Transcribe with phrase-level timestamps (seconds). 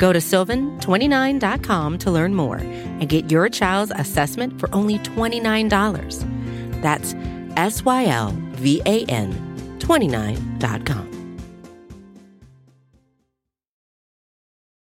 [0.00, 6.80] Go to sylvan29.com to learn more and get your child's assessment for only $29.
[6.80, 7.14] That's
[7.58, 9.30] S Y L V A N
[9.78, 11.06] 29.com.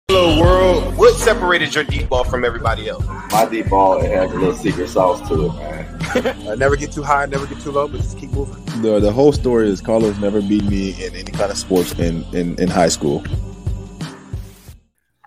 [0.08, 0.96] Hello world.
[0.96, 3.04] What separated your deep ball from everybody else?
[3.32, 6.46] My deep ball it has a little secret sauce to it, man.
[6.46, 8.64] uh, never get too high, never get too low, but just keep moving.
[8.80, 12.24] The the whole story is Carlos never beat me in any kind of sports in
[12.32, 13.24] in, in high school.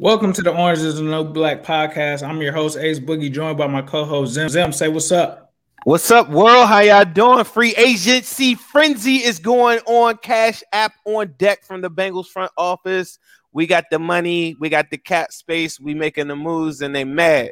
[0.03, 2.27] Welcome to the Orange is the New Black podcast.
[2.27, 4.49] I'm your host Ace Boogie, joined by my co-host Zim.
[4.49, 5.53] Zim, say what's up.
[5.85, 6.67] What's up, world?
[6.67, 7.45] How y'all doing?
[7.45, 10.17] Free agency frenzy is going on.
[10.17, 13.17] Cash app on deck from the Bengals front office.
[13.53, 17.05] We got the money, we got the cap space, we making the moves, and they
[17.05, 17.51] mad.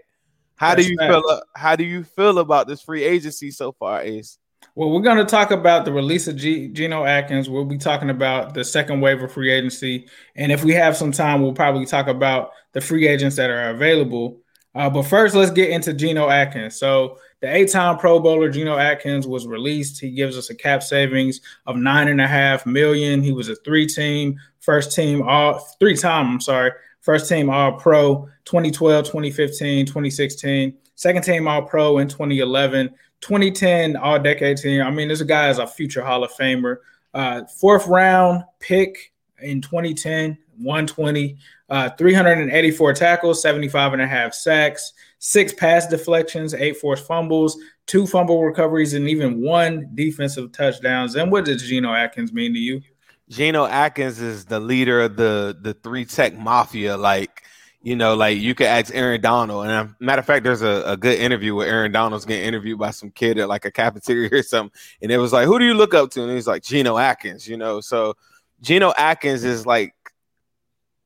[0.58, 1.24] How That's do you feel?
[1.30, 4.40] Uh, how do you feel about this free agency so far, Ace?
[4.74, 7.50] Well, we're going to talk about the release of G- Geno Atkins.
[7.50, 11.12] We'll be talking about the second wave of free agency, and if we have some
[11.12, 14.40] time, we'll probably talk about the free agents that are available.
[14.74, 16.78] Uh, but first, let's get into Geno Atkins.
[16.78, 20.00] So, the eight-time Pro Bowler Geno Atkins was released.
[20.00, 23.22] He gives us a cap savings of nine and a half million.
[23.22, 28.30] He was a three-team first team all three time, I'm sorry, first team all pro
[28.46, 32.90] 2012, 2015, 2016, second team all pro in 2011,
[33.22, 34.82] 2010 all decade team.
[34.82, 36.78] I mean, this guy is a future Hall of Famer.
[37.14, 41.38] Uh, fourth round pick in 2010, 120,
[41.70, 48.08] uh, 384 tackles, 75 and a half sacks, six pass deflections, eight forced fumbles, two
[48.08, 51.16] fumble recoveries, and even one defensive touchdowns.
[51.16, 52.82] And what does Geno Atkins mean to you?
[53.30, 56.98] Geno Atkins is the leader of the the three tech mafia.
[56.98, 57.44] Like,
[57.84, 59.66] you know, like you could ask Aaron Donald.
[59.66, 62.78] And um, matter of fact, there's a, a good interview where Aaron Donald's getting interviewed
[62.78, 64.78] by some kid at like a cafeteria or something.
[65.02, 66.24] And it was like, who do you look up to?
[66.24, 67.82] And he's like, Geno Atkins, you know.
[67.82, 68.16] So
[68.62, 69.96] Geno Atkins is like,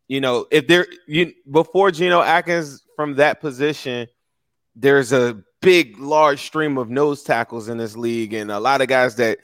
[0.07, 4.07] you know, if there you before Geno Atkins from that position,
[4.75, 8.87] there's a big, large stream of nose tackles in this league, and a lot of
[8.87, 9.39] guys that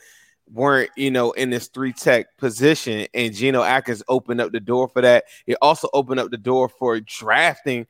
[0.52, 3.08] weren't, you know, in this three tech position.
[3.14, 5.26] And Geno Atkins opened up the door for that.
[5.48, 7.88] It also opened up the door for drafting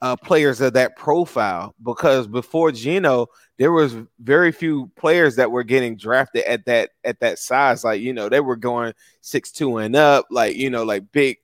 [0.00, 3.26] uh, players of that profile because before Geno,
[3.58, 7.84] there was very few players that were getting drafted at that at that size.
[7.84, 11.38] Like, you know, they were going six two and up, like, you know, like big,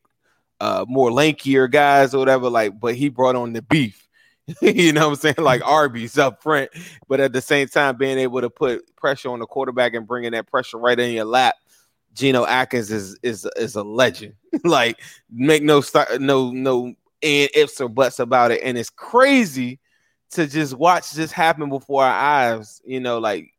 [0.60, 2.50] uh, more lankier guys or whatever.
[2.50, 4.08] Like, but he brought on the beef.
[4.62, 5.34] you know what I'm saying?
[5.38, 6.70] Like Arby's up front,
[7.08, 10.32] but at the same time being able to put pressure on the quarterback and bringing
[10.32, 11.54] that pressure right in your lap.
[12.12, 14.34] Geno Atkins is is is a legend.
[14.64, 15.00] like
[15.30, 18.60] make no start no no ifs or buts about it.
[18.64, 19.78] And it's crazy
[20.32, 22.80] to just watch this happen before our eyes.
[22.84, 23.52] You know, like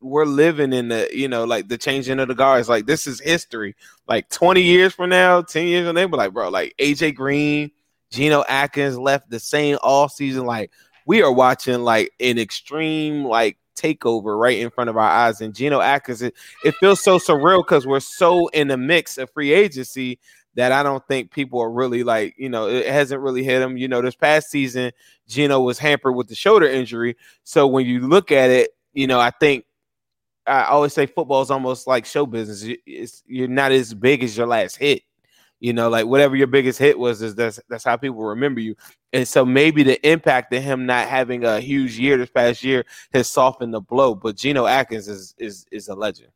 [0.00, 2.68] we're living in the, you know, like the changing of the guards.
[2.68, 3.74] Like this is history.
[4.06, 7.70] Like 20 years from now, 10 years from now, but like, bro, like AJ Green,
[8.16, 10.46] Geno Atkins left the same all season.
[10.46, 10.70] Like
[11.04, 15.42] we are watching like an extreme like takeover right in front of our eyes.
[15.42, 16.34] And Geno Atkins, it,
[16.64, 20.18] it feels so surreal because we're so in the mix of free agency
[20.54, 23.76] that I don't think people are really like, you know, it hasn't really hit him.
[23.76, 24.92] You know, this past season,
[25.28, 27.16] Geno was hampered with the shoulder injury.
[27.44, 29.66] So when you look at it, you know, I think
[30.46, 32.64] I always say football is almost like show business.
[32.86, 35.02] It's, you're not as big as your last hit.
[35.60, 38.76] You know, like whatever your biggest hit was, is that's that's how people remember you.
[39.12, 42.84] And so maybe the impact of him not having a huge year this past year
[43.14, 44.14] has softened the blow.
[44.14, 46.30] But Geno Atkins is is is a legend.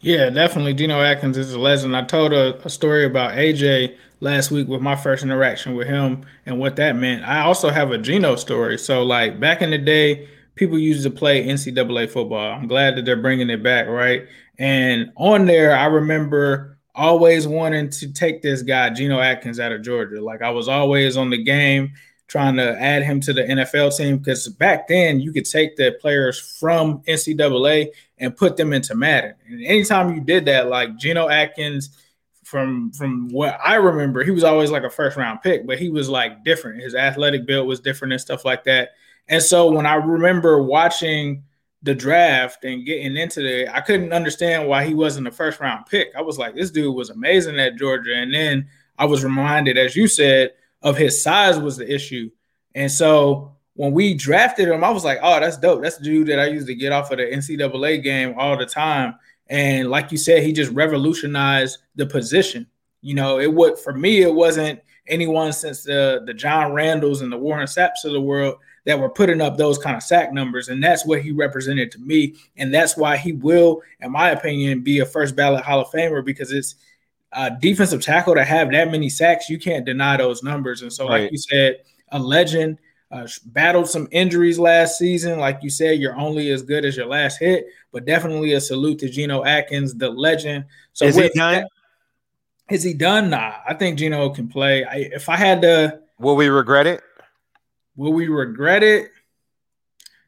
[0.00, 0.74] Yeah, definitely.
[0.74, 1.96] Geno Atkins is a legend.
[1.96, 6.24] I told a, a, story about AJ last week with my first interaction with him
[6.44, 7.24] and what that meant.
[7.24, 8.78] I also have a Geno story.
[8.78, 12.52] So, like back in the day, people used to play NCAA football.
[12.52, 14.26] I'm glad that they're bringing it back, right?
[14.58, 19.82] And on there, I remember always wanting to take this guy, Geno Atkins, out of
[19.82, 20.20] Georgia.
[20.20, 21.92] Like I was always on the game
[22.28, 25.96] trying to add him to the NFL team because back then you could take the
[26.00, 27.88] players from NCAA
[28.18, 29.34] and put them into Madden.
[29.46, 31.90] And anytime you did that, like Geno Atkins,
[32.42, 35.90] from from what I remember, he was always like a first round pick, but he
[35.90, 36.80] was like different.
[36.80, 38.90] His athletic build was different and stuff like that.
[39.28, 41.42] And so when I remember watching
[41.86, 45.86] the draft and getting into it, I couldn't understand why he wasn't a first round
[45.86, 46.12] pick.
[46.16, 48.14] I was like, this dude was amazing at Georgia.
[48.14, 48.68] And then
[48.98, 50.52] I was reminded, as you said,
[50.82, 52.30] of his size was the issue.
[52.74, 55.82] And so when we drafted him, I was like, oh, that's dope.
[55.82, 58.66] That's the dude that I used to get off of the NCAA game all the
[58.66, 59.14] time.
[59.46, 62.66] And like you said, he just revolutionized the position.
[63.00, 67.30] You know, it would for me, it wasn't anyone since the the John Randles and
[67.30, 68.56] the Warren Sapps of the world
[68.86, 70.68] that were putting up those kind of sack numbers.
[70.68, 72.36] And that's what he represented to me.
[72.56, 76.24] And that's why he will, in my opinion, be a first ballot Hall of Famer
[76.24, 76.76] because it's
[77.32, 79.50] a defensive tackle to have that many sacks.
[79.50, 80.82] You can't deny those numbers.
[80.82, 81.22] And so, right.
[81.24, 82.78] like you said, a legend.
[83.08, 85.38] Uh, battled some injuries last season.
[85.38, 88.98] Like you said, you're only as good as your last hit, but definitely a salute
[88.98, 90.64] to Geno Atkins, the legend.
[90.92, 91.54] So is he done?
[91.54, 91.68] That,
[92.68, 93.30] is he done?
[93.30, 94.84] Nah, I think Geno can play.
[94.84, 97.00] I, if I had to, will we regret it?
[97.96, 99.10] Will we regret it?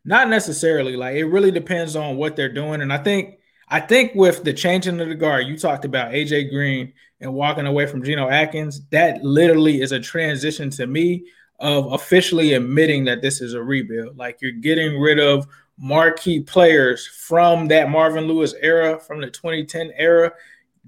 [0.04, 0.96] Not necessarily.
[0.96, 2.80] Like it really depends on what they're doing.
[2.80, 3.38] And I think
[3.68, 7.66] I think with the changing of the guard, you talked about AJ Green and walking
[7.66, 8.86] away from Geno Atkins.
[8.88, 11.26] That literally is a transition to me
[11.58, 14.16] of officially admitting that this is a rebuild.
[14.16, 19.92] Like you're getting rid of marquee players from that Marvin Lewis era, from the 2010
[19.96, 20.32] era,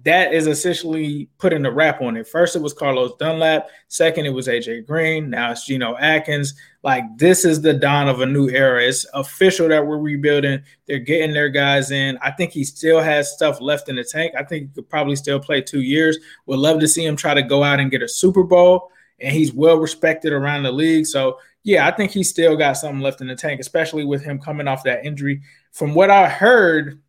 [0.04, 2.26] that is essentially putting a wrap on it.
[2.26, 3.68] First, it was Carlos Dunlap.
[3.88, 5.30] Second, it was AJ Green.
[5.30, 6.54] Now it's Geno Atkins.
[6.82, 8.82] Like this is the dawn of a new era.
[8.82, 10.62] It's official that we're rebuilding.
[10.86, 12.18] They're getting their guys in.
[12.22, 14.32] I think he still has stuff left in the tank.
[14.38, 16.18] I think he could probably still play two years.
[16.46, 18.90] Would love to see him try to go out and get a Super Bowl.
[19.20, 21.04] And he's well respected around the league.
[21.04, 24.38] So yeah, I think he's still got something left in the tank, especially with him
[24.38, 25.42] coming off that injury.
[25.72, 27.02] From what I heard,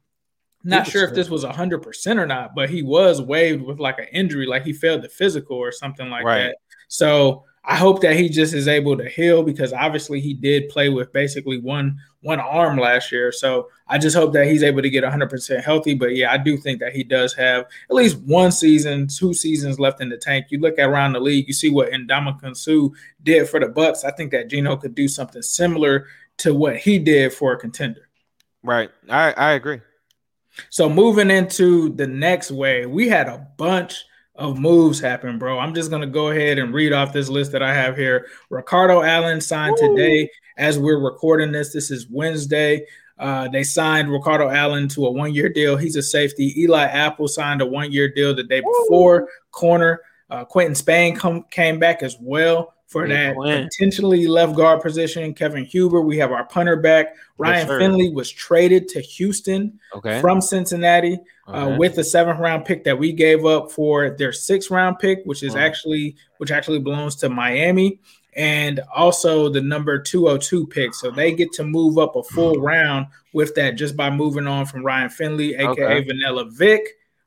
[0.63, 3.99] not sure if this was hundred percent or not, but he was waived with like
[3.99, 6.43] an injury, like he failed the physical or something like right.
[6.43, 6.57] that.
[6.87, 10.89] So I hope that he just is able to heal because obviously he did play
[10.89, 13.31] with basically one one arm last year.
[13.31, 15.93] So I just hope that he's able to get 100% healthy.
[15.93, 19.79] But yeah, I do think that he does have at least one season, two seasons
[19.79, 20.47] left in the tank.
[20.49, 22.89] You look around the league, you see what Ndamukong Suh
[23.21, 24.03] did for the Bucks.
[24.03, 26.07] I think that Geno could do something similar
[26.37, 28.09] to what he did for a contender.
[28.63, 28.89] Right.
[29.09, 29.81] I I agree.
[30.69, 34.03] So moving into the next way, we had a bunch
[34.35, 35.59] of moves happen, bro.
[35.59, 38.27] I'm just gonna go ahead and read off this list that I have here.
[38.49, 39.95] Ricardo Allen signed Woo.
[39.95, 41.73] today as we're recording this.
[41.73, 42.85] This is Wednesday.
[43.19, 45.77] Uh, they signed Ricardo Allen to a one-year deal.
[45.77, 46.59] He's a safety.
[46.59, 49.21] Eli Apple signed a one-year deal the day before.
[49.21, 49.27] Woo.
[49.51, 50.01] Corner
[50.31, 55.33] uh, Quinton Spain come, came back as well for that potentially left guard position.
[55.33, 57.15] Kevin Huber, we have our punter back.
[57.37, 60.19] Ryan yes, Finley was traded to Houston okay.
[60.19, 61.17] from Cincinnati
[61.47, 61.73] uh, okay.
[61.73, 65.21] uh, with the seventh round pick that we gave up for their sixth round pick,
[65.23, 67.97] which is actually which actually belongs to Miami,
[68.35, 70.93] and also the number 202 pick.
[70.93, 72.61] So they get to move up a full hmm.
[72.61, 76.03] round with that just by moving on from Ryan Finley, aka okay.
[76.03, 76.81] Vanilla Vic.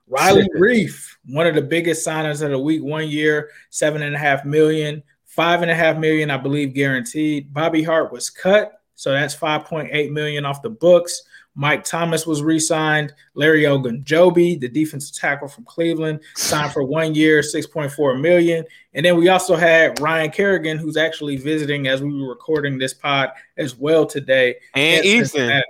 [0.06, 4.18] Riley Reiff, one of the biggest signers of the week, one year, seven and a
[4.18, 5.02] half million.
[5.34, 7.52] Five and a half million, I believe, guaranteed.
[7.52, 11.22] Bobby Hart was cut, so that's 5.8 million off the books.
[11.56, 13.12] Mike Thomas was re-signed.
[13.34, 18.64] Larry Ogunjobi, the defensive tackle from Cleveland, signed for one year, 6.4 million.
[18.92, 22.94] And then we also had Ryan Kerrigan, who's actually visiting as we were recording this
[22.94, 24.54] pod as well today.
[24.74, 25.62] And Eason.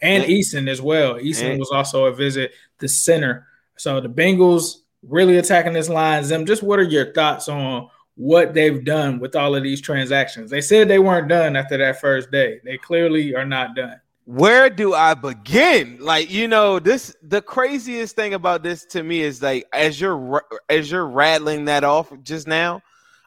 [0.00, 1.14] And Eason as well.
[1.14, 3.48] Eason was also a visit, the center.
[3.76, 6.22] So the Bengals really attacking this line.
[6.22, 10.50] Zim, just what are your thoughts on what they've done with all of these transactions.
[10.50, 12.60] They said they weren't done after that first day.
[12.64, 14.00] They clearly are not done.
[14.24, 15.98] Where do I begin?
[16.00, 20.44] Like, you know, this the craziest thing about this to me is like as you're
[20.68, 22.80] as you're rattling that off just now,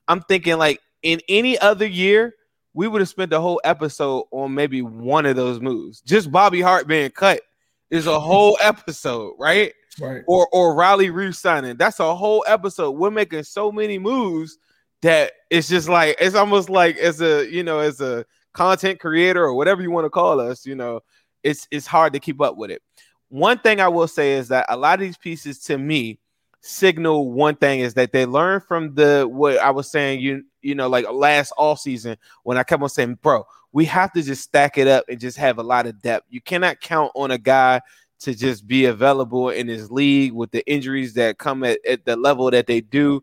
[0.07, 2.35] I'm thinking like in any other year,
[2.73, 5.99] we would have spent the whole episode on maybe one of those moves.
[6.01, 7.41] Just Bobby Hart being cut
[7.89, 9.73] is a whole episode, right?
[9.99, 10.23] Right.
[10.27, 11.75] Or or Riley Reiff signing.
[11.75, 12.91] That's a whole episode.
[12.91, 14.57] We're making so many moves
[15.01, 19.43] that it's just like it's almost like as a you know as a content creator
[19.43, 21.01] or whatever you want to call us, you know,
[21.43, 22.81] it's it's hard to keep up with it.
[23.29, 26.19] One thing I will say is that a lot of these pieces to me
[26.61, 30.73] signal one thing is that they learn from the what I was saying you you
[30.73, 34.41] know like last all season when I kept on saying, bro, we have to just
[34.41, 36.25] stack it up and just have a lot of depth.
[36.29, 37.81] You cannot count on a guy
[38.21, 42.15] to just be available in his league with the injuries that come at, at the
[42.15, 43.21] level that they do.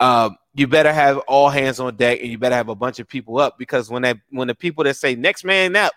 [0.00, 3.06] Um, you better have all hands on deck and you better have a bunch of
[3.06, 5.92] people up because when that when the people that say next man up,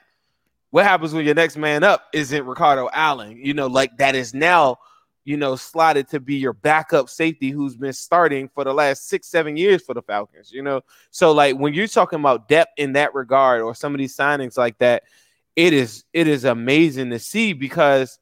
[0.69, 3.37] what happens when your next man up isn't Ricardo Allen?
[3.43, 4.77] You know, like that is now,
[5.25, 9.27] you know, slotted to be your backup safety who's been starting for the last six,
[9.27, 10.81] seven years for the Falcons, you know.
[11.09, 14.59] So like when you're talking about depth in that regard or some of these signings
[14.59, 15.03] like that,
[15.55, 18.19] it is it is amazing to see because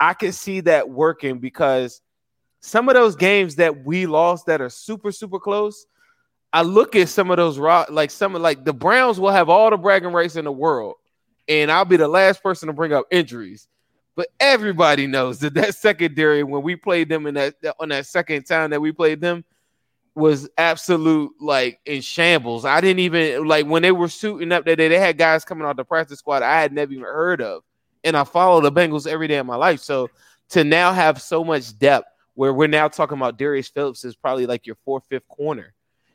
[0.00, 2.00] I can see that working because
[2.62, 5.86] some of those games that we lost that are super super close
[6.52, 9.70] I look at some of those like some of like the Browns will have all
[9.70, 10.96] the bragging rights in the world,
[11.48, 13.68] and I'll be the last person to bring up injuries.
[14.14, 18.42] But everybody knows that that secondary, when we played them in that on that second
[18.44, 19.44] time that we played them,
[20.14, 22.66] was absolute like in shambles.
[22.66, 24.88] I didn't even like when they were suiting up that day.
[24.88, 27.62] They had guys coming off the practice squad I had never even heard of,
[28.04, 29.80] and I follow the Bengals every day of my life.
[29.80, 30.10] So
[30.50, 34.46] to now have so much depth, where we're now talking about Darius Phillips is probably
[34.46, 35.74] like your fourth, fifth corner.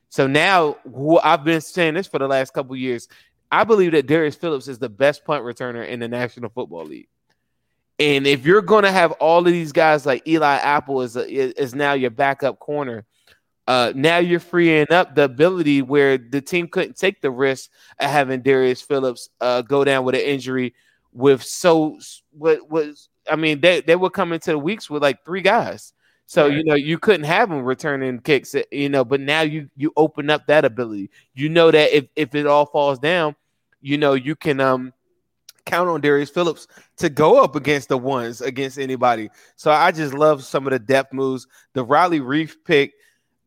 [0.09, 3.07] So now who I've been saying this for the last couple years.
[3.51, 7.07] I believe that Darius Phillips is the best punt returner in the National Football League.
[7.99, 11.27] And if you're going to have all of these guys like Eli Apple is, a,
[11.27, 13.05] is now your backup corner,
[13.67, 17.69] uh, now you're freeing up the ability where the team couldn't take the risk
[17.99, 20.73] of having Darius Phillips uh, go down with an injury
[21.11, 21.99] with so
[22.31, 25.93] what was I mean they they were coming to the weeks with like three guys.
[26.27, 29.05] So you know you couldn't have him returning kicks, you know.
[29.05, 31.09] But now you you open up that ability.
[31.33, 33.35] You know that if if it all falls down,
[33.81, 34.93] you know you can um
[35.65, 36.67] count on Darius Phillips
[36.97, 39.29] to go up against the ones against anybody.
[39.55, 41.47] So I just love some of the depth moves.
[41.73, 42.93] The Riley Reiff pick,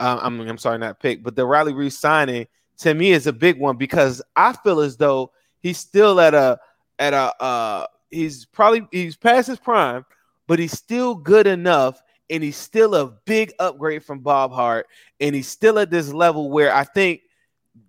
[0.01, 2.47] uh, I'm I'm sorry, not pick, but the Riley Reiff signing
[2.79, 6.59] to me is a big one because I feel as though he's still at a
[6.99, 10.07] at a uh he's probably he's past his prime,
[10.47, 14.87] but he's still good enough and he's still a big upgrade from Bob Hart
[15.19, 17.23] and he's still at this level where I think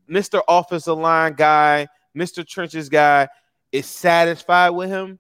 [0.10, 0.42] Mr.
[0.48, 2.46] Offensive line guy, Mr.
[2.46, 3.30] Trenches guy,
[3.72, 5.20] is satisfied with him,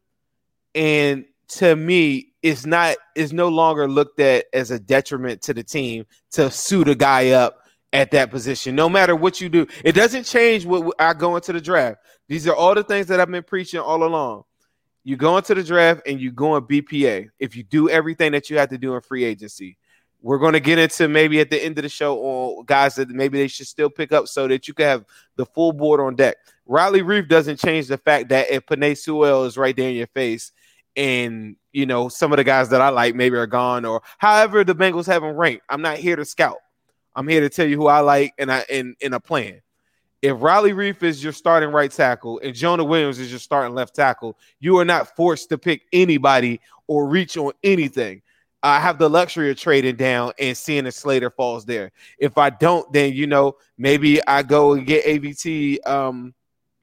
[0.75, 5.63] and to me, it's not is no longer looked at as a detriment to the
[5.63, 7.59] team to suit a guy up
[7.93, 8.75] at that position.
[8.75, 11.99] No matter what you do, it doesn't change what I go into the draft.
[12.27, 14.43] These are all the things that I've been preaching all along.
[15.03, 17.29] You go into the draft and you go in BPA.
[17.39, 19.77] If you do everything that you have to do in free agency,
[20.21, 23.09] we're going to get into maybe at the end of the show on guys that
[23.09, 25.05] maybe they should still pick up so that you can have
[25.35, 26.37] the full board on deck.
[26.67, 30.07] Riley Reiff doesn't change the fact that if Penei Sewell is right there in your
[30.07, 30.51] face,
[30.95, 34.63] and you know some of the guys that I like maybe are gone or however
[34.63, 35.63] the Bengals have them ranked.
[35.69, 36.57] I'm not here to scout.
[37.15, 39.61] I'm here to tell you who I like and I in in a plan.
[40.21, 43.95] If Riley Reiff is your starting right tackle and Jonah Williams is your starting left
[43.95, 48.21] tackle, you are not forced to pick anybody or reach on anything.
[48.63, 51.91] I have the luxury of trading down and seeing if Slater falls there.
[52.19, 55.87] If I don't, then you know maybe I go and get AVT.
[55.87, 56.35] Um,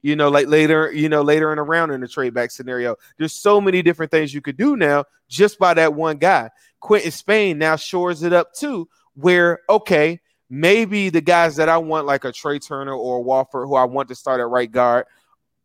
[0.02, 2.96] you know, like later, you know, later in a round in a trade back scenario.
[3.18, 6.50] There's so many different things you could do now just by that one guy.
[6.80, 12.06] Quinton Spain now shores it up too, where okay, maybe the guys that I want,
[12.06, 15.06] like a Trai Turner or a Warford, who I want to start at right guard,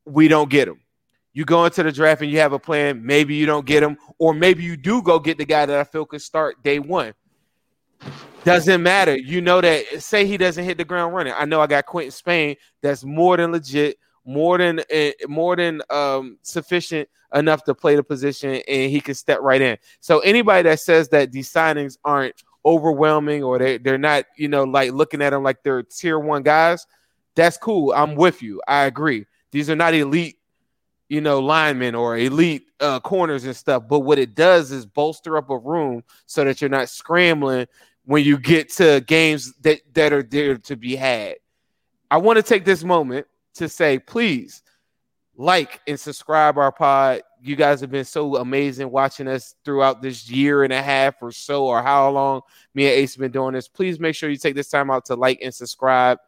[0.06, 0.80] we don't get them.
[1.34, 3.04] You go into the draft and you have a plan.
[3.04, 5.84] Maybe you don't get them, or maybe you do go get the guy that I
[5.84, 7.14] feel could start day one.
[8.44, 9.18] Doesn't matter.
[9.18, 10.04] You know that.
[10.04, 11.34] Say he doesn't hit the ground running.
[11.36, 12.56] I know I got Quinton Spain.
[12.82, 18.04] That's more than legit, more than uh, more than um, sufficient enough to play the
[18.04, 19.78] position, and he can step right in.
[20.02, 24.64] So anybody that says that these signings aren't overwhelming or they they're not, you know,
[24.64, 26.88] like looking at them like they're tier one guys,
[27.36, 27.94] that's cool.
[27.94, 28.62] I'm with you.
[28.68, 29.26] I agree.
[29.52, 30.38] These are not elite
[31.10, 33.84] you know, linemen or elite uh, corners and stuff.
[33.88, 37.68] But what it does is bolster up a room so that you're not scrambling
[38.06, 41.36] when you get to games that, that are there to be had.
[42.10, 44.64] I want to take this moment to say, please
[45.36, 47.22] like and subscribe our pod.
[47.44, 51.32] You guys have been so amazing watching us throughout this year and a half or
[51.32, 52.42] so, or how long
[52.74, 53.68] me and Ace have been doing this.
[53.68, 56.20] Please make sure you take this time out to like and subscribe.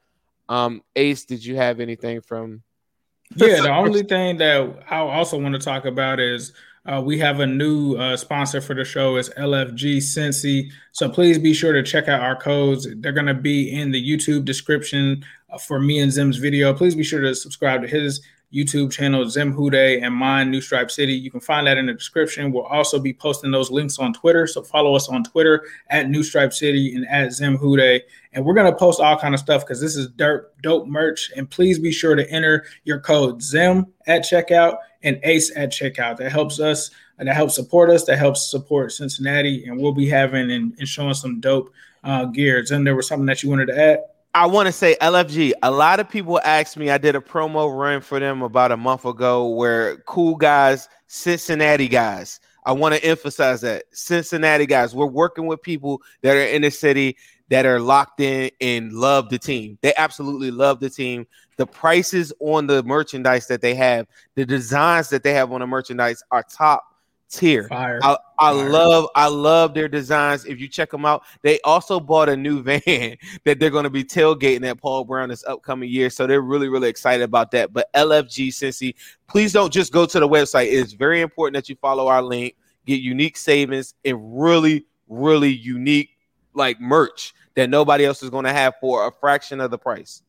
[0.49, 2.63] Um, Ace, did you have anything from
[3.35, 6.53] yeah, the only thing that I also want to talk about is
[6.85, 10.69] uh, we have a new uh, sponsor for the show is LFG Cincy.
[10.91, 12.87] So please be sure to check out our codes.
[12.97, 16.73] They're going to be in the YouTube description uh, for me and Zim's video.
[16.73, 18.21] Please be sure to subscribe to his
[18.55, 21.13] YouTube channel, Zim Hude, and mine, New Stripe City.
[21.13, 22.53] You can find that in the description.
[22.53, 24.47] We'll also be posting those links on Twitter.
[24.47, 28.03] So follow us on Twitter at New Stripe City and at Zim Hude.
[28.31, 31.31] And we're going to post all kind of stuff because this is dirt, dope merch.
[31.35, 36.17] And please be sure to enter your code ZIM at checkout and ACE at checkout.
[36.17, 38.05] That helps us and that helps support us.
[38.05, 39.65] That helps support Cincinnati.
[39.65, 41.73] And we'll be having and, and showing some dope
[42.05, 42.71] uh, gears.
[42.71, 43.99] And there was something that you wanted to add?
[44.35, 45.53] I want to say LFG.
[45.63, 46.89] A lot of people asked me.
[46.89, 51.87] I did a promo run for them about a month ago, where cool guys, Cincinnati
[51.87, 52.41] guys.
[52.65, 54.93] I want to emphasize that Cincinnati guys.
[54.93, 57.15] We're working with people that are in the city
[57.47, 59.77] that are locked in and love the team.
[59.81, 61.25] They absolutely love the team.
[61.55, 65.67] The prices on the merchandise that they have, the designs that they have on the
[65.67, 66.83] merchandise are top
[67.29, 67.67] tier.
[67.67, 67.99] Fire.
[68.03, 68.69] I, I Fire.
[68.69, 70.45] love I love their designs.
[70.45, 73.89] If you check them out, they also bought a new van that they're going to
[73.89, 76.09] be tailgating at Paul Brown this upcoming year.
[76.09, 77.73] So they're really really excited about that.
[77.73, 78.95] But LFG Cincy,
[79.27, 80.71] please don't just go to the website.
[80.71, 82.55] It's very important that you follow our link,
[82.85, 86.09] get unique savings and really really unique
[86.53, 90.21] like merch that nobody else is going to have for a fraction of the price.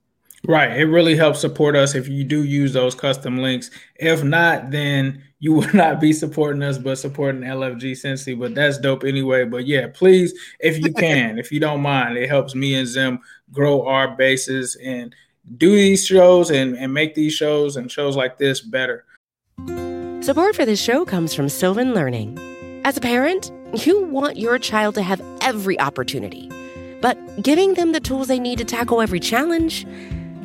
[0.46, 0.76] Right.
[0.78, 3.70] It really helps support us if you do use those custom links.
[3.96, 8.38] If not, then you would not be supporting us, but supporting LFG Cincy.
[8.38, 9.44] But that's dope anyway.
[9.44, 13.18] But yeah, please, if you can, if you don't mind, it helps me and Zim
[13.52, 15.14] grow our bases and
[15.58, 19.04] do these shows and, and make these shows and shows like this better.
[20.20, 22.36] Support for this show comes from Sylvan Learning.
[22.84, 23.52] As a parent,
[23.84, 26.50] you want your child to have every opportunity,
[27.00, 29.86] but giving them the tools they need to tackle every challenge,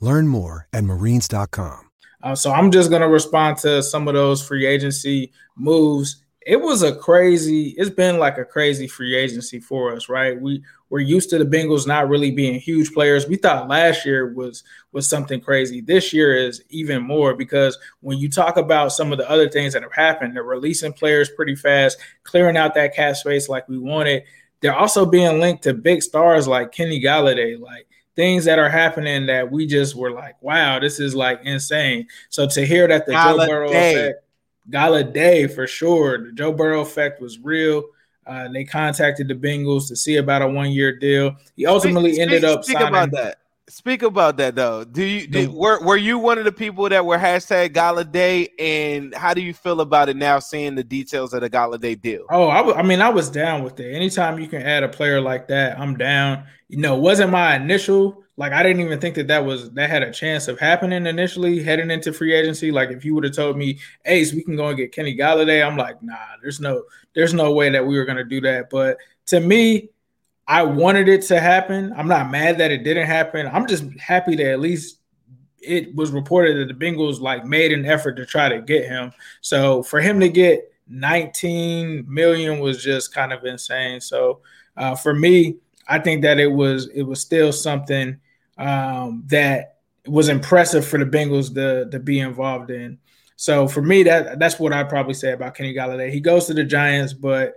[0.00, 1.90] Learn more at marines.com.
[2.22, 6.22] Uh, so I'm just going to respond to some of those free agency moves.
[6.46, 10.40] It was a crazy, it's been like a crazy free agency for us, right?
[10.40, 13.28] We we're used to the Bengals not really being huge players.
[13.28, 15.80] We thought last year was was something crazy.
[15.80, 19.74] This year is even more because when you talk about some of the other things
[19.74, 23.78] that have happened, they're releasing players pretty fast, clearing out that cap space like we
[23.78, 24.24] wanted.
[24.60, 27.87] They're also being linked to big stars like Kenny Golladay, like
[28.18, 32.04] things that are happening that we just were like, wow, this is like insane.
[32.30, 34.24] So to hear that the Joe Burrow effect,
[34.68, 37.84] Golladay for sure, the Joe Burrow effect was real.
[38.26, 41.36] Uh, they contacted the Bengals to see about a one year deal.
[41.54, 42.88] He ultimately speak, ended up speak signing.
[42.88, 43.37] about that.
[43.68, 44.84] Speak about that though.
[44.84, 48.48] Do you The- were were you one of the people that were hashtag Golladay?
[48.58, 52.24] And how do you feel about it now, seeing the details of the Golladay deal?
[52.30, 53.94] Oh, I, w- I mean, I was down with it.
[53.94, 56.44] Anytime you can add a player like that, I'm down.
[56.68, 59.90] You know, it wasn't my initial like I didn't even think that that was that
[59.90, 62.70] had a chance of happening initially heading into free agency.
[62.70, 65.66] Like if you would have told me, Ace, we can go and get Kenny Golladay,
[65.66, 68.70] I'm like, nah, there's no there's no way that we were gonna do that.
[68.70, 69.90] But to me,
[70.48, 71.92] I wanted it to happen.
[71.94, 73.46] I'm not mad that it didn't happen.
[73.52, 75.00] I'm just happy that at least
[75.60, 79.12] it was reported that the Bengals like made an effort to try to get him.
[79.42, 84.00] So for him to get 19 million was just kind of insane.
[84.00, 84.40] So
[84.78, 85.56] uh, for me,
[85.86, 88.18] I think that it was it was still something
[88.56, 92.98] um, that was impressive for the Bengals to to be involved in.
[93.36, 96.10] So for me, that that's what I'd probably say about Kenny Golladay.
[96.10, 97.54] He goes to the Giants, but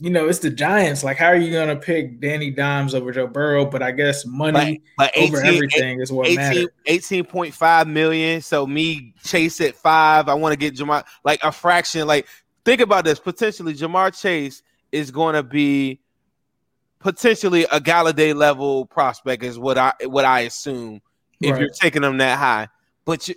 [0.00, 1.04] you know, it's the Giants.
[1.04, 3.66] Like, how are you gonna pick Danny Dimes over Joe Burrow?
[3.66, 6.66] But I guess money But over 18 everything is what 18 matters.
[6.86, 8.40] 18.5 million.
[8.40, 10.28] So me chase at five.
[10.28, 12.06] I want to get Ja'Marr like a fraction.
[12.06, 12.26] Like
[12.64, 13.20] think about this.
[13.20, 16.00] Potentially, Ja'Marr Chase is going to be
[16.98, 21.02] potentially a Golladay level prospect, is what I what I assume
[21.40, 21.60] if Right.
[21.60, 22.68] you're taking them that high.
[23.04, 23.34] But you,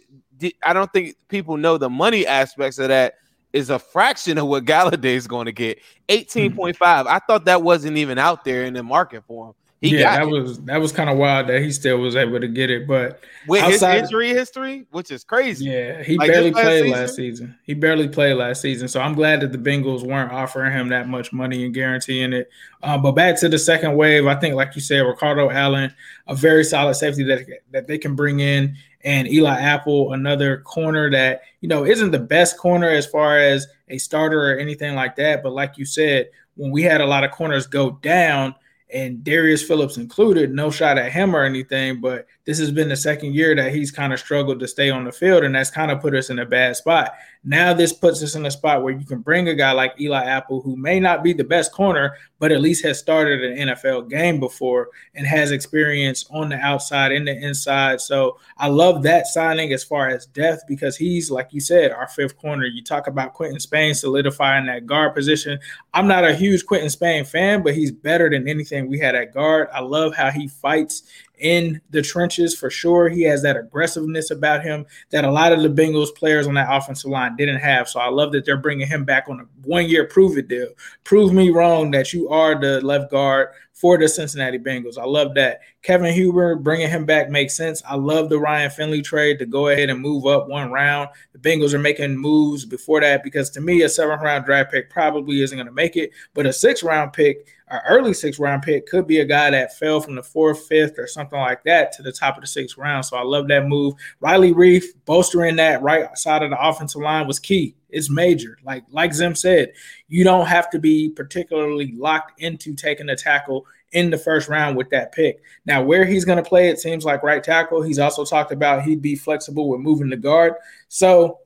[0.63, 3.15] I don't think people know the money aspects of that.
[3.53, 5.79] Is a fraction of what Golladay is going to get.
[6.09, 6.75] 18.5.
[6.81, 9.53] I thought that wasn't even out there in the market for him.
[9.83, 10.31] He yeah, that it.
[10.31, 12.87] was that was kind of wild that he still was able to get it.
[12.87, 13.19] But
[13.49, 15.65] with outside, his injury history, which is crazy.
[15.65, 16.91] Yeah, he like barely played last season?
[16.91, 17.57] last season.
[17.65, 18.87] He barely played last season.
[18.87, 22.49] So I'm glad that the Bengals weren't offering him that much money and guaranteeing it.
[22.81, 25.93] Uh, but back to the second wave, I think, like you said, Ricardo Allen,
[26.27, 31.11] a very solid safety that that they can bring in, and Eli Apple, another corner
[31.11, 35.17] that you know isn't the best corner as far as a starter or anything like
[35.17, 35.43] that.
[35.43, 38.55] But like you said, when we had a lot of corners go down
[38.93, 42.95] and Darius Phillips included, no shot at him or anything, but this has been the
[42.95, 45.91] second year that he's kind of struggled to stay on the field, and that's kind
[45.91, 47.13] of put us in a bad spot.
[47.45, 50.23] Now, this puts us in a spot where you can bring a guy like Eli
[50.23, 54.09] Apple, who may not be the best corner, but at least has started an NFL
[54.09, 57.99] game before and has experience on the outside and the inside.
[57.99, 62.07] So I love that signing as far as depth because he's, like you said, our
[62.07, 62.65] fifth corner.
[62.65, 65.59] You talk about Quinton Spain solidifying that guard position.
[65.93, 69.33] I'm not a huge Quinton Spain fan, but he's better than anything we had at
[69.33, 69.67] guard.
[69.73, 71.03] I love how he fights
[71.39, 73.09] in the trenches for sure.
[73.09, 76.71] He has that aggressiveness about him that a lot of the Bengals players on that
[76.71, 77.89] offensive line didn't have.
[77.89, 80.69] So I love that they're bringing him back on a one year prove it deal.
[81.03, 84.97] Prove me wrong that you are the left guard for the Cincinnati Bengals.
[84.97, 85.61] I love that.
[85.81, 87.81] Kevin Huber bringing him back makes sense.
[87.87, 91.09] I love the Ryan Finley trade to go ahead and move up one round.
[91.33, 94.89] The Bengals are making moves before that because to me, a seventh round draft pick
[94.89, 98.61] probably isn't going to make it, but a six round pick, an early six round
[98.61, 101.91] pick, could be a guy that fell from the fourth, fifth, or something like that
[101.93, 103.03] to the top of the sixth round.
[103.05, 103.95] So I love that move.
[104.19, 107.75] Riley Reiff bolstering that right side of the offensive line was key.
[107.93, 108.57] It's major.
[108.63, 109.73] Like like Zim said,
[110.07, 114.75] you don't have to be particularly locked into taking a tackle in the first round
[114.75, 115.41] with that pick.
[115.65, 117.81] Now, where he's going to play, it seems like right tackle.
[117.81, 120.53] He's also talked about he'd be flexible with moving the guard.
[120.87, 121.39] So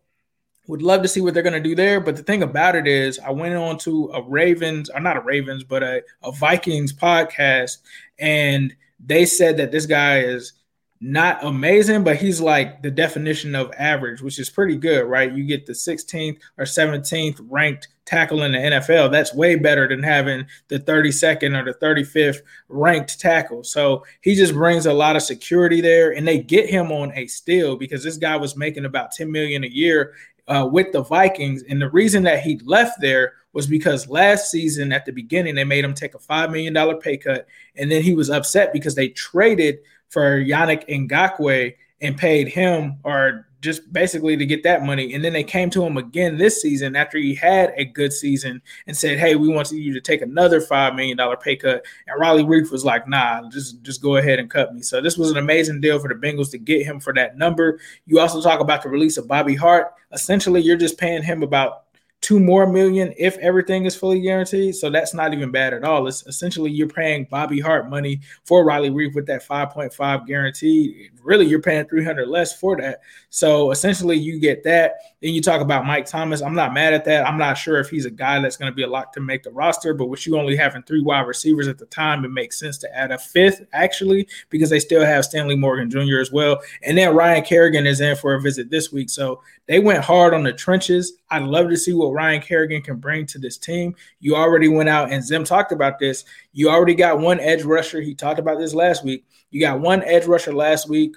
[0.67, 1.99] would love to see what they're going to do there.
[1.99, 5.21] But the thing about it is, I went on to a Ravens, or not a
[5.21, 7.77] Ravens, but a, a Vikings podcast,
[8.19, 10.53] and they said that this guy is
[10.99, 15.31] not amazing, but he's like the definition of average, which is pretty good, right?
[15.31, 19.11] You get the 16th or 17th ranked tackle in the NFL.
[19.11, 23.63] That's way better than having the 32nd or the 35th ranked tackle.
[23.63, 27.27] So he just brings a lot of security there, and they get him on a
[27.27, 30.15] steal because this guy was making about 10 million a year
[30.47, 34.91] uh, with the Vikings, and the reason that he left there was because last season
[34.91, 38.01] at the beginning they made him take a five million dollar pay cut, and then
[38.01, 44.37] he was upset because they traded for Yannick Ngakoue and paid him or just basically
[44.37, 45.13] to get that money.
[45.13, 48.61] And then they came to him again this season after he had a good season
[48.85, 51.83] and said, Hey, we want you to take another five million dollar pay cut.
[52.07, 54.81] And Riley Reiff was like, nah, just just go ahead and cut me.
[54.81, 57.79] So this was an amazing deal for the Bengals to get him for that number.
[58.05, 59.93] You also talk about the release of Bobby Hart.
[60.11, 61.86] Essentially, you're just paying him about
[62.21, 64.75] two more million if everything is fully guaranteed.
[64.75, 66.07] So that's not even bad at all.
[66.07, 71.09] It's essentially you're paying Bobby Hart money for Riley Reiff with that 5.5 guarantee.
[71.21, 73.01] Really, you're paying 300 less for that.
[73.29, 74.95] So essentially, you get that.
[75.21, 76.41] Then you talk about Mike Thomas.
[76.41, 77.27] I'm not mad at that.
[77.27, 79.43] I'm not sure if he's a guy that's going to be a lot to make
[79.43, 82.59] the roster, but with you only having three wide receivers at the time, it makes
[82.59, 86.19] sense to add a fifth actually because they still have Stanley Morgan Jr.
[86.19, 86.59] as well.
[86.83, 89.09] And then Ryan Kerrigan is in for a visit this week.
[89.09, 91.13] So they went hard on the trenches.
[91.29, 93.95] I'd love to see what Ryan Kerrigan can bring to this team.
[94.19, 96.23] You already went out and Zim talked about this.
[96.53, 98.01] You already got one edge rusher.
[98.01, 99.25] He talked about this last week.
[99.49, 101.15] You got one edge rusher last week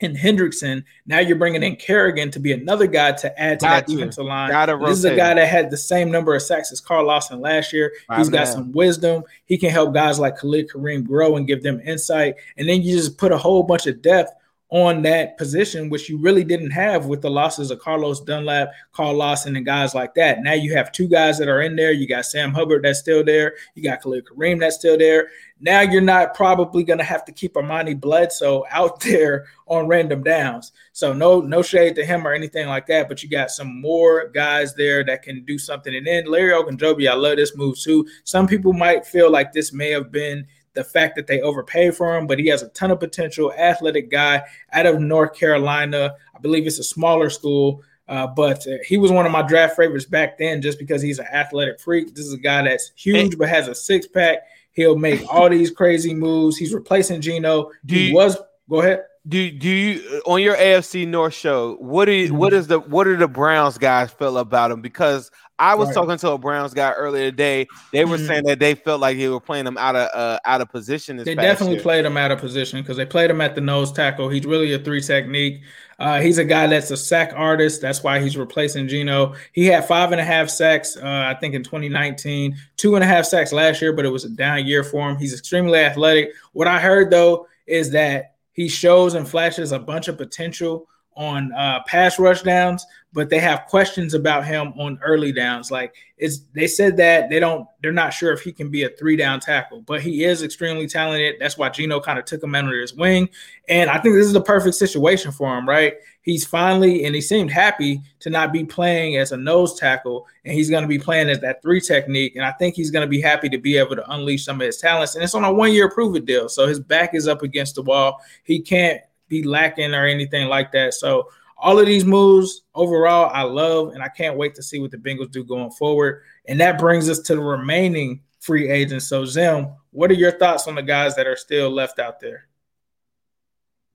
[0.00, 0.84] in Hendrickson.
[1.06, 4.24] Now you're bringing in Kerrigan to be another guy to add to got that defensive
[4.24, 4.50] line.
[4.90, 7.72] This is a guy that had the same number of sacks as Carl Lawson last
[7.72, 7.92] year.
[8.16, 9.22] He's got some wisdom.
[9.44, 12.36] He can help guys like Khalid Kareem grow and give them insight.
[12.56, 14.32] And then you just put a whole bunch of depth
[14.74, 19.14] on that position, which you really didn't have with the losses of Carlos Dunlap, Carl
[19.14, 20.42] Lawson, and guys like that.
[20.42, 21.92] Now you have two guys that are in there.
[21.92, 23.54] You got Sam Hubbard that's still there.
[23.76, 25.28] You got Khalid Kareem that's still there.
[25.60, 30.24] Now you're not probably going to have to keep Amani Bledsoe out there on random
[30.24, 30.72] downs.
[30.92, 34.26] So no no shade to him or anything like that, but you got some more
[34.30, 35.94] guys there that can do something.
[35.94, 38.08] And then Larry Ogunjobi, I love this move too.
[38.24, 42.16] Some people might feel like this may have been the fact that they overpaid for
[42.16, 46.14] him, but he has a ton of potential, athletic guy out of North Carolina.
[46.34, 49.76] I believe it's a smaller school, uh, but uh, he was one of my draft
[49.76, 52.14] favorites back then just because he's an athletic freak.
[52.14, 54.38] This is a guy that's huge but has a six pack.
[54.72, 56.56] He'll make all these crazy moves.
[56.56, 57.70] He's replacing Geno.
[57.86, 58.36] Do he you, was
[58.68, 59.04] go ahead.
[59.26, 61.76] Do do you on your AFC North show?
[61.76, 62.66] What do you, what mm-hmm.
[62.66, 64.82] the what do the Browns guys feel about him?
[64.82, 65.94] Because I was Right.
[65.94, 67.66] talking to a Browns guy earlier today.
[67.92, 68.26] They were Mhm.
[68.26, 71.16] saying that they felt like they were playing him out of uh, out of position.
[71.16, 71.82] This They definitely year.
[71.82, 74.28] played him out of position because they played him at the nose tackle.
[74.28, 75.60] He's really a three technique.
[76.00, 77.80] Uh, he's a guy that's a sack artist.
[77.80, 79.34] That's why he's replacing Geno.
[79.52, 83.06] He had five and a half sacks, uh, I think, in 2019, two and a
[83.06, 85.16] half sacks last year, but it was a down year for him.
[85.18, 86.32] He's extremely athletic.
[86.52, 91.52] What I heard, though, is that he shows and flashes a bunch of potential on
[91.52, 95.70] uh, pass rush downs, but they have questions about him on early downs.
[95.70, 98.88] Like it's they said that they don't they're not sure if he can be a
[98.88, 101.36] three down tackle, but he is extremely talented.
[101.38, 103.28] That's why Geno kind of took him under his wing.
[103.68, 105.94] And I think this is the perfect situation for him, right?
[106.22, 110.54] He's finally and he seemed happy to not be playing as a nose tackle, and
[110.54, 112.34] he's going to be playing as that three technique.
[112.34, 114.66] And I think he's going to be happy to be able to unleash some of
[114.66, 115.14] his talents.
[115.14, 116.48] And it's on a one year prove it deal.
[116.48, 118.20] So his back is up against the wall.
[118.42, 120.94] He can't be lacking or anything like that.
[120.94, 124.90] So all of these moves overall, I love, and I can't wait to see what
[124.90, 126.22] the Bengals do going forward.
[126.46, 129.08] And that brings us to the remaining free agents.
[129.08, 132.46] So Zim, what are your thoughts on the guys that are still left out there?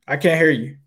[0.07, 0.77] I can't hear you.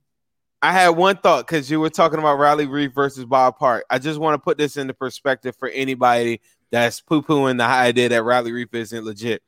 [0.61, 3.85] I had one thought because you were talking about Riley Reiff versus Bob Hart.
[3.91, 8.09] I just want to put this into perspective for anybody that's poo pooing the idea
[8.09, 9.43] that Riley Reiff isn't legit.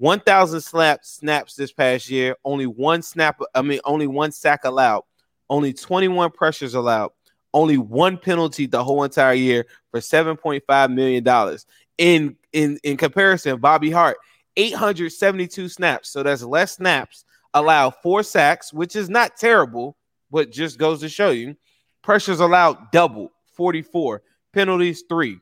[0.00, 2.34] 1,000 slaps snaps this past year.
[2.42, 3.38] Only one snap.
[3.54, 5.02] I mean, only one sack allowed.
[5.50, 7.10] Only 21 pressures allowed.
[7.52, 11.66] Only one penalty the whole entire year for 7.5 million dollars.
[11.98, 14.16] In in in comparison, Bobby Hart
[14.56, 16.08] 872 snaps.
[16.08, 17.26] So that's less snaps.
[17.52, 19.98] Allowed four sacks, which is not terrible,
[20.30, 21.56] but just goes to show you.
[22.02, 24.22] Pressures allowed double 44.
[24.54, 25.40] Penalties three.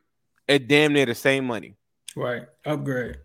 [0.49, 1.75] At damn near the same money.
[2.13, 2.41] Right.
[2.65, 3.19] Upgrade.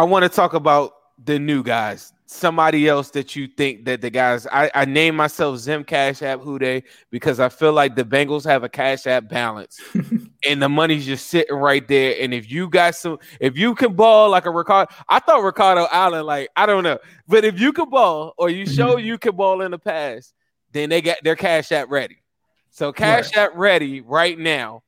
[0.00, 2.14] I want to talk about the new guys.
[2.24, 6.40] Somebody else that you think that the guys I, I name myself Zim Cash App
[6.40, 9.78] Hude because I feel like the Bengals have a cash app balance
[10.48, 12.14] and the money's just sitting right there.
[12.18, 15.86] And if you got some, if you can ball like a Ricardo, I thought Ricardo
[15.92, 18.74] Allen, like I don't know, but if you can ball or you mhm.
[18.74, 20.32] show you can ball in the past,
[20.72, 22.22] then they got their cash app ready.
[22.70, 24.82] So cash app ready right now.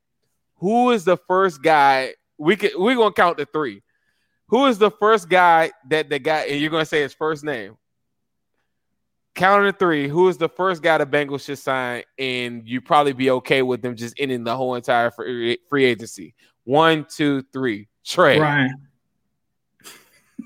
[0.60, 2.14] Who is the first guy?
[2.38, 3.82] We could we're gonna count the three.
[4.52, 7.42] Who is the first guy that the guy, and you're going to say his first
[7.42, 7.78] name?
[9.34, 10.08] Count to three.
[10.08, 13.80] Who is the first guy the Bengals should sign, and you probably be okay with
[13.80, 16.34] them just ending the whole entire free, free agency?
[16.64, 17.88] One, two, three.
[18.04, 18.38] Trey.
[18.38, 18.88] Ryan.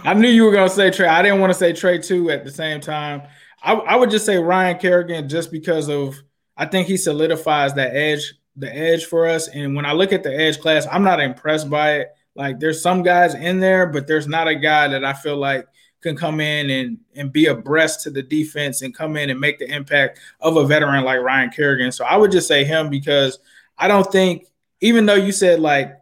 [0.04, 1.08] I knew you were gonna say Trey.
[1.08, 3.22] I didn't want to say Trey too at the same time.
[3.60, 6.14] I, I would just say Ryan Kerrigan just because of
[6.56, 9.48] I think he solidifies that edge, the edge for us.
[9.48, 12.08] And when I look at the edge class, I'm not impressed by it.
[12.34, 15.66] Like there's some guys in there, but there's not a guy that I feel like
[16.02, 19.58] can come in and and be abreast to the defense and come in and make
[19.58, 21.90] the impact of a veteran like Ryan Kerrigan.
[21.90, 23.38] So I would just say him because
[23.78, 24.46] I don't think,
[24.80, 25.96] even though you said like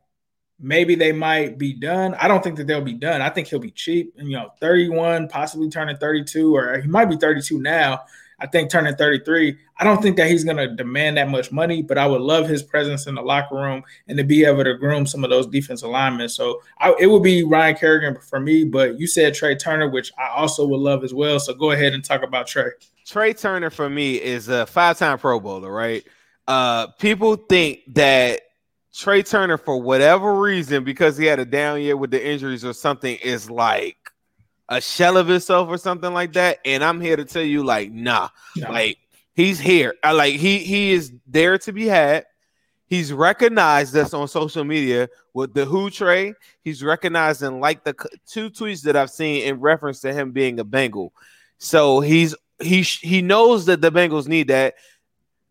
[0.59, 2.15] maybe they might be done.
[2.15, 3.21] I don't think that they'll be done.
[3.21, 7.07] I think he'll be cheap and you know 31, possibly turning 32, or he might
[7.07, 8.01] be 32 now.
[8.41, 9.57] I think turning 33.
[9.79, 12.49] I don't think that he's going to demand that much money, but I would love
[12.49, 15.47] his presence in the locker room and to be able to groom some of those
[15.47, 16.29] defensive linemen.
[16.29, 20.13] So I, it would be Ryan Kerrigan for me, but you said Trai Turner, which
[20.19, 21.39] I also would love as well.
[21.41, 22.71] So go ahead and talk about Trey.
[23.07, 26.05] Trai Turner for me is a five-time Pro Bowler, right?
[26.47, 28.41] Uh, people think that
[28.95, 32.73] Trai Turner, for whatever reason, because he had a down year with the injuries or
[32.73, 33.97] something, is like
[34.75, 36.59] a shell of himself or something like that.
[36.65, 38.71] And I'm here to tell you, like, nah, No.
[38.71, 38.99] like
[39.35, 39.95] he's here.
[40.03, 42.27] I like he he is there to be had.
[42.87, 46.35] He's recognized us on social media with the Who Trey.
[46.63, 47.95] He's recognized and like the
[48.27, 51.13] two tweets that I've seen in reference to him being a Bengal.
[51.59, 54.75] So he's he he knows that the Bengals need that.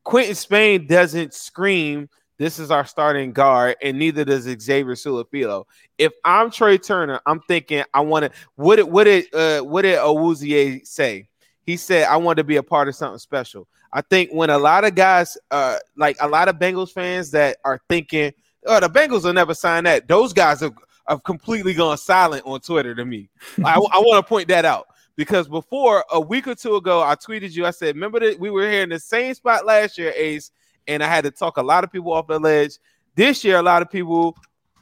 [0.03, 5.65] Quinton Spain doesn't scream, "This is our starting guard," and neither does Xavier Su'a-Filo.
[5.97, 8.31] If I'm Trai Turner, I'm thinking I want to.
[8.55, 11.29] What did what did uh, what did Awuzie say?
[11.61, 14.57] He said, "I want to be a part of something special." I think when a
[14.57, 18.33] lot of guys, uh, like a lot of Bengals fans that are thinking,
[18.65, 20.73] "Oh, the Bengals will never sign that," those guys have,
[21.07, 23.29] have completely gone silent on Twitter to me.
[23.63, 27.15] I, I want to point that out because before a week or two ago, I
[27.15, 27.67] tweeted you.
[27.67, 30.51] I said, "Remember that we were here in the same spot last year, Ace,
[30.87, 32.77] and I had to talk a lot of people off the ledge.
[33.15, 34.35] This year, a lot of people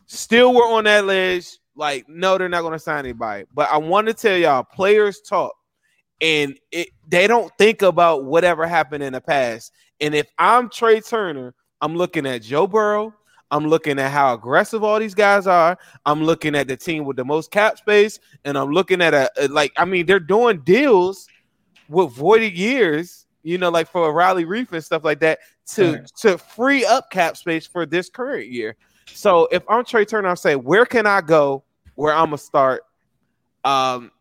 [0.06, 1.48] still were on that ledge.
[1.76, 3.46] Like, no, they're not going to sign anybody.
[3.54, 5.54] But I want to tell y'all, players talk,
[6.20, 9.72] and it they don't think about whatever happened in the past.
[10.00, 13.14] And if I'm Trai Turner, I'm looking at Joe Burrow.
[13.52, 15.78] I'm looking at how aggressive all these guys are.
[16.06, 19.30] I'm looking at the team with the most cap space, and I'm looking at a,
[19.38, 21.28] a- like I mean they're doing deals
[21.90, 25.40] with voided years you know, like for a Riley Reiff and stuff like that
[25.74, 26.12] to Right.
[26.22, 28.76] to free up cap space for this current year.
[29.14, 31.64] So if I'm Trai Turner, I'm saying, where can I go
[31.96, 32.84] where I'm gonna start?
[33.64, 34.12] Um,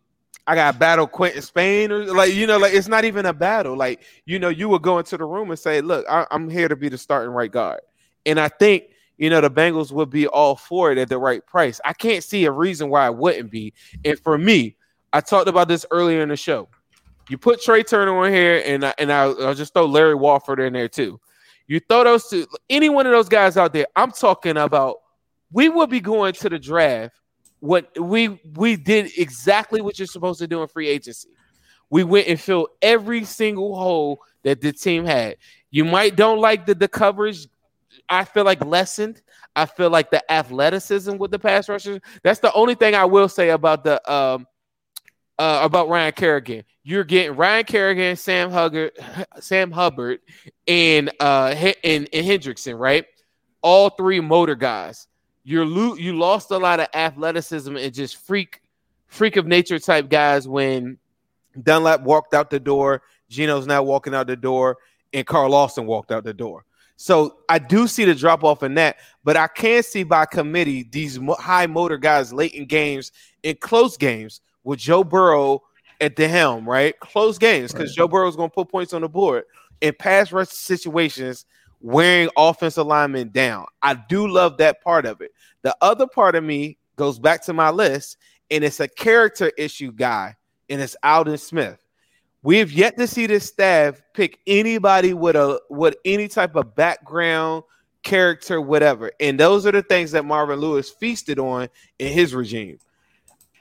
[0.46, 3.76] I got battle Quinton Spain or like you know, like it's not even a battle.
[3.76, 6.68] Like you know, you would go into the room and say, "Look, I, I'm here
[6.68, 7.80] to be the starting right guard,"
[8.26, 8.85] and I think
[9.16, 11.80] you know the Bengals would be all for it at the right price.
[11.85, 13.74] I can't see a reason why it wouldn't be.
[14.04, 14.76] And for me,
[15.12, 16.68] I talked about this earlier in the show.
[17.30, 20.58] You put Trai Turner on here, and I, and I'll, I'll just throw Larry Warford
[20.58, 21.20] in there too.
[21.68, 23.86] You throw those two, any one of those guys out there.
[23.94, 24.96] I'm talking about.
[25.52, 27.14] We would be going to the draft.
[27.60, 31.28] What we we did exactly what you're supposed to do in free agency.
[31.88, 35.36] We went and filled every single hole that the team had.
[35.70, 37.46] You might don't like the the coverage.
[38.08, 39.22] I feel like lessened.
[39.54, 42.00] I feel like the athleticism with the pass rushers.
[42.24, 44.46] That's the only thing I will say about the um
[45.40, 46.64] uh, about Ryan Kerrigan.
[46.83, 48.92] You're getting Ryan Kerrigan, Sam Hubbard,
[49.40, 50.20] Sam Hubbard,
[50.68, 53.07] and uh and, and Hendrickson, right?
[53.62, 55.09] All three motor guys.
[55.42, 58.61] You're lo- you lost a lot of athleticism and just freak
[59.07, 60.98] freak of nature type guys when
[61.61, 64.76] Dunlap walked out the door, Geno's now walking out the door,
[65.14, 66.66] and Carl Lawson walked out the door.
[66.96, 70.83] So I do see the drop off in that, but I can see by committee
[70.83, 73.11] these mo- high motor guys late in games,
[73.42, 75.62] in close games with Joe Burrow
[76.00, 76.98] at the helm, right?
[77.00, 79.44] Close games because Joe Burrow is going to put points on the board
[79.80, 81.44] in pass rush situations,
[81.80, 83.66] wearing offensive linemen down.
[83.82, 85.32] I do love that part of it.
[85.62, 88.16] The other part of me goes back to my list,
[88.50, 90.36] and it's a character issue guy,
[90.68, 91.84] and it's Aldon Smith.
[92.42, 96.74] We have yet to see this staff pick anybody with a with any type of
[96.74, 97.64] background,
[98.02, 99.12] character, whatever.
[99.20, 101.68] And those are the things that Marvin Lewis feasted on
[101.98, 102.78] in his regime.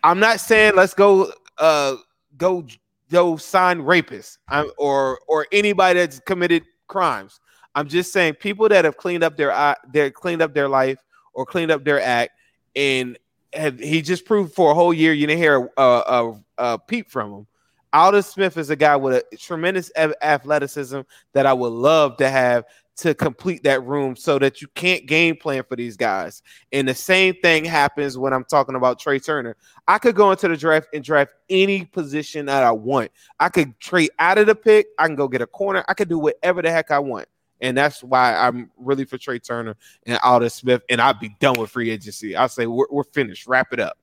[0.03, 1.95] I'm not saying let's go uh
[2.37, 2.65] go
[3.11, 7.39] go sign rapists I'm, or or anybody that's committed crimes.
[7.75, 10.99] I'm just saying people that have cleaned up their eye, their cleaned up their life
[11.33, 12.31] or cleaned up their act,
[12.75, 13.17] and
[13.53, 17.09] have, he just proved for a whole year you didn't hear a, a, a peep
[17.09, 17.47] from him.
[17.93, 21.01] Aldon Smith is a guy with a tremendous athleticism
[21.33, 22.65] that I would love to have
[22.97, 26.43] to complete that room so that you can't game plan for these guys.
[26.73, 29.55] And the same thing happens when I'm talking about Trai Turner.
[29.87, 33.11] I could go into the draft and draft any position that I want.
[33.39, 34.87] I could trade out of the pick.
[34.97, 35.83] I can go get a corner.
[35.87, 37.27] I could do whatever the heck I want.
[37.61, 39.75] And that's why I'm really for Trai Turner
[40.05, 40.81] and Aldon Smith.
[40.89, 42.35] And I'll be done with free agency.
[42.35, 43.47] I'll say we're, we're finished.
[43.47, 43.97] Wrap it up.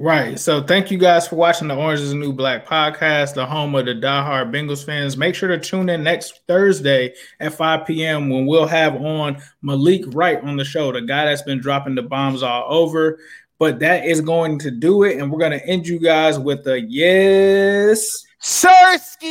[0.00, 0.40] Right.
[0.40, 3.74] So thank you guys for watching the Orange is the New Black podcast, the home
[3.74, 5.14] of the diehard Bengals fans.
[5.14, 8.30] Make sure to tune in next Thursday at 5 p.m.
[8.30, 12.02] when we'll have on Malik Wright on the show, the guy that's been dropping the
[12.02, 13.18] bombs all over.
[13.58, 15.18] But that is going to do it.
[15.18, 18.24] And we're going to end you guys with a yes.
[18.40, 19.26] Sersky.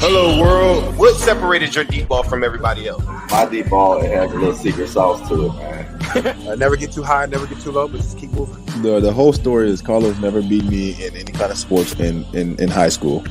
[0.00, 0.96] Hello, world.
[0.96, 3.04] What separated your deep ball from everybody else?
[3.30, 5.77] My deep ball it has a little secret sauce to it, man.
[6.14, 8.64] Uh, never get too high, never get too low, but just keep moving.
[8.82, 12.24] The the whole story is Carlos never beat me in any kind of sports in
[12.34, 13.24] in, in high school.